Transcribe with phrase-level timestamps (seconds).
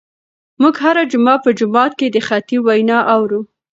[0.61, 3.39] موږ هره جمعه په جومات کې د خطیب وینا اورو.